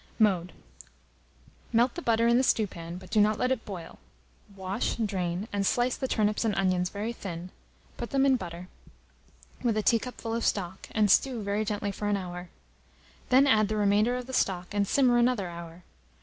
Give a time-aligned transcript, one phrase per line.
[0.17, 0.51] Mode.
[1.71, 3.99] Melt the butter in the stewpan, but do not let it boil;
[4.55, 7.51] wash, drain, and slice the turnips and onions very thin;
[7.97, 8.67] put them in the butter,
[9.61, 12.49] with a teacupful of stock, and stew very gently for an hour.
[13.29, 15.83] Then add the remainder of the stock, and simmer another hour.